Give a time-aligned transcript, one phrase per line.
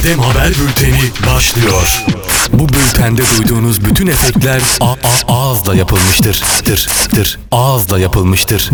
[0.00, 1.00] Adem Haber Bülteni
[1.34, 2.02] başlıyor.
[2.52, 6.42] Bu bültende duyduğunuz bütün efektler a- a- ağızla yapılmıştır.
[6.64, 8.70] Tır, tır, ağızla yapılmıştır.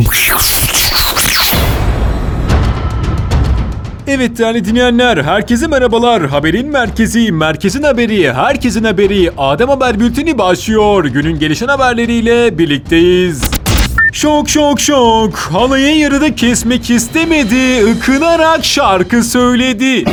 [4.06, 6.26] Evet değerli dinleyenler, herkese merhabalar.
[6.26, 9.31] Haberin merkezi, merkezin haberi, herkesin haberi.
[9.38, 11.04] Adem Haber Bülteni başlıyor.
[11.04, 13.40] Günün gelişen haberleriyle birlikteyiz.
[14.13, 15.37] Şok şok şok.
[15.38, 17.91] Halayı yarıda kesmek istemedi.
[17.97, 20.05] Ikınarak şarkı söyledi.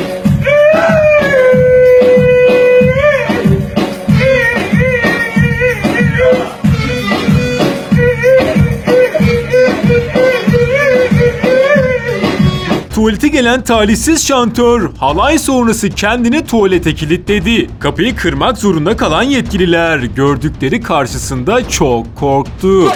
[12.93, 17.69] Tuvalete gelen talihsiz şantör halay sonrası kendini tuvalete kilitledi.
[17.79, 22.89] Kapıyı kırmak zorunda kalan yetkililer gördükleri karşısında çok korktu.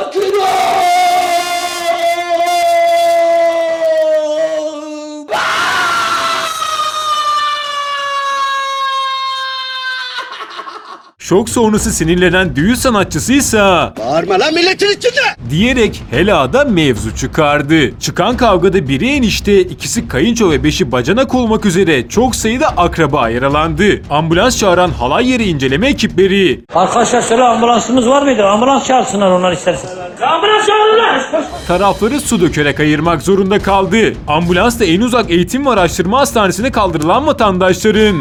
[11.30, 15.22] Şok sonrası sinirlenen düğün sanatçısıysa Bağırma lan milletin içinde.
[15.50, 18.00] diyerek helada mevzu çıkardı.
[18.00, 24.02] Çıkan kavgada biri enişte, ikisi kayınço ve beşi bacanak olmak üzere çok sayıda akraba yaralandı.
[24.10, 28.46] Ambulans çağıran halay yeri inceleme ekipleri Arkadaşlar söyle ambulansımız var mıydı?
[28.46, 29.90] Ambulans çağırsınlar onlar istersen.
[30.22, 31.22] Ambulans çağırırlar.
[31.68, 34.14] tarafları su dökerek ayırmak zorunda kaldı.
[34.28, 38.16] Ambulans da en uzak eğitim ve araştırma hastanesine kaldırılan vatandaşların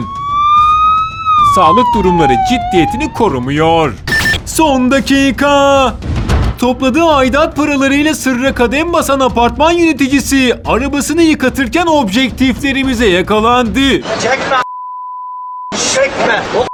[1.56, 3.94] sağlık durumları ciddiyetini korumuyor.
[4.46, 5.94] Son dakika.
[6.58, 13.90] Topladığı aidat paralarıyla sırra kadem basan apartman yöneticisi arabasını yıkatırken objektiflerimize yakalandı.
[14.22, 14.56] Çekme.
[15.94, 16.42] Çekme.
[16.58, 16.65] O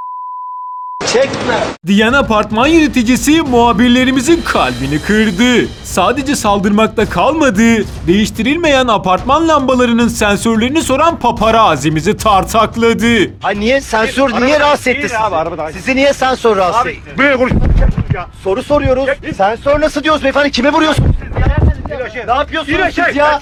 [1.12, 1.58] Çekme.
[1.86, 5.68] Diyen apartman yöneticisi muhabirlerimizin kalbini kırdı.
[5.84, 7.62] Sadece saldırmakta kalmadı,
[8.06, 13.30] değiştirilmeyen apartman lambalarının sensörlerini soran paparazimizi tartakladı.
[13.42, 15.78] Ay niye sensör niye rahatsız etti sizi?
[15.78, 17.18] Sizi niye sensör rahatsız etti?
[17.18, 17.52] Böyle konuş.
[18.44, 19.06] Soru soruyoruz.
[19.36, 20.50] Sensör nasıl diyoruz beyefendi?
[20.50, 21.10] Kime vuruyorsunuz?
[22.26, 23.40] Ne yapıyorsunuz siz ya?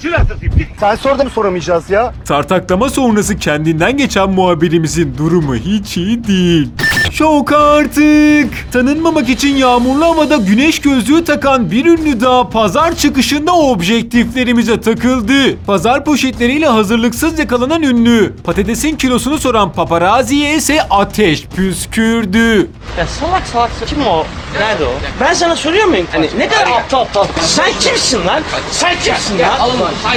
[0.79, 2.13] Sensör de mi soramayacağız ya?
[2.25, 6.69] Tartaklama sonrası kendinden geçen muhabirimizin durumu hiç iyi değil.
[7.11, 8.71] Şok artık.
[8.73, 15.57] Tanınmamak için yağmurlu havada güneş gözlüğü takan bir ünlü daha pazar çıkışında objektiflerimize takıldı.
[15.65, 18.35] Pazar poşetleriyle hazırlıksız yakalanan ünlü.
[18.43, 22.69] Patatesin kilosunu soran paparaziye ise ateş püskürdü.
[22.97, 24.25] Ya salak salak kim o?
[24.59, 24.91] Nerede o?
[25.21, 26.07] Ben sana soruyor muyum?
[26.11, 27.25] Hani ne kadar aptal aptal.
[27.41, 28.41] Sen kimsin lan?
[28.71, 29.51] Sen kimsin lan?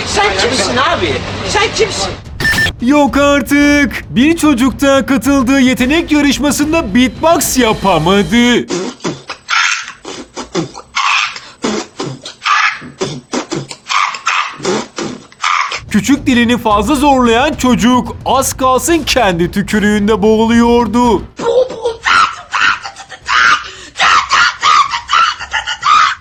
[0.06, 1.12] Sen kimsin abi?
[1.48, 2.10] Sen kimsin?
[2.82, 4.04] Yok artık.
[4.10, 8.66] Bir çocukta katıldığı yetenek yarışmasında beatbox yapamadı.
[15.90, 21.22] Küçük dilini fazla zorlayan çocuk az kalsın kendi tükürüğünde boğuluyordu.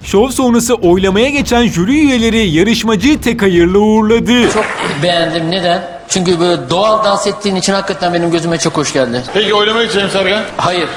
[0.03, 4.51] Şov sonrası oylamaya geçen jüri üyeleri yarışmacıyı tek hayırlı uğurladı.
[4.53, 4.65] Çok
[5.03, 5.51] beğendim.
[5.51, 5.92] Neden?
[6.13, 9.23] Çünkü böyle doğal dans ettiğin için hakikaten benim gözüme çok hoş geldi.
[9.33, 10.43] Peki oylamak için Sergen.
[10.57, 10.89] Hayır.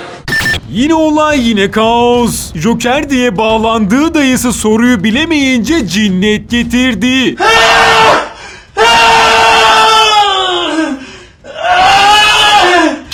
[0.70, 2.54] Yine olay yine kaos.
[2.54, 7.36] Joker diye bağlandığı dayısı soruyu bilemeyince cinnet getirdi.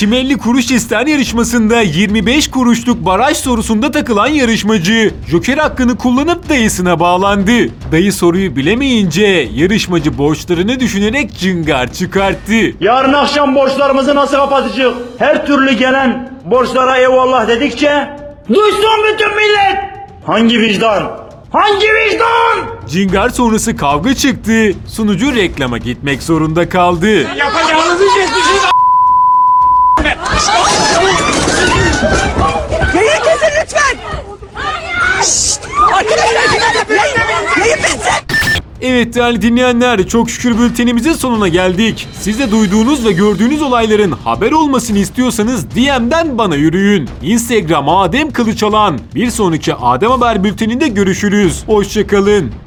[0.02, 7.00] Kim 50 kuruş ister yarışmasında 25 kuruşluk baraj sorusunda takılan yarışmacı Joker hakkını kullanıp dayısına
[7.00, 7.52] bağlandı.
[7.92, 12.54] Dayı soruyu bilemeyince yarışmacı borçlarını düşünerek cıngar çıkarttı.
[12.80, 14.94] Yarın akşam borçlarımızı nasıl kapatacağız?
[15.18, 19.78] Her türlü gelen borçlara eyvallah dedikçe duysun bütün millet.
[20.26, 21.02] Hangi vicdan?
[21.52, 22.88] Hangi vicdan?
[22.88, 24.72] Cingar sonrası kavga çıktı.
[24.86, 27.20] Sunucu reklama gitmek zorunda kaldı.
[27.20, 28.32] Yapacağınızı düşünün.
[28.52, 28.71] Yayın
[38.82, 42.08] Evet değerli dinleyenler çok şükür bültenimizin sonuna geldik.
[42.20, 47.08] Siz de duyduğunuz ve gördüğünüz olayların haber olmasını istiyorsanız DM'den bana yürüyün.
[47.22, 48.98] Instagram Adem Kılıçalan.
[49.14, 51.62] Bir sonraki Adem Haber bülteninde görüşürüz.
[51.66, 52.61] Hoşçakalın.